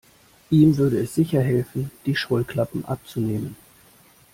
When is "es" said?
0.97-1.13